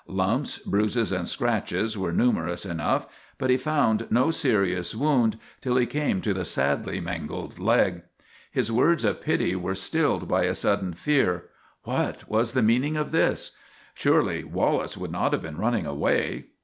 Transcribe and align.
Lumps, 0.07 0.57
bruises, 0.57 1.11
and 1.11 1.29
scratches 1.29 1.95
were 1.95 2.11
numerous 2.11 2.65
enough, 2.65 3.05
but 3.37 3.51
he 3.51 3.57
found 3.57 4.07
no 4.09 4.31
serious 4.31 4.95
wound 4.95 5.37
till 5.61 5.75
he 5.77 5.85
came 5.85 6.21
to 6.21 6.33
the 6.33 6.43
sadly 6.43 6.99
mangled 6.99 7.59
leg. 7.59 8.01
His 8.51 8.71
words 8.71 9.05
of 9.05 9.21
pity 9.21 9.55
were 9.55 9.75
stilled 9.75 10.27
by 10.27 10.45
a 10.45 10.55
sudden 10.55 10.95
fear. 10.95 11.49
What 11.83 12.27
was 12.27 12.53
the 12.53 12.63
meaning 12.63 12.97
of 12.97 13.11
this? 13.11 13.51
Surely 13.93 14.43
Wallace 14.43 14.95
could 14.95 15.11
not 15.11 15.33
have 15.33 15.43
been 15.43 15.57
running 15.57 15.85
away! 15.85 16.47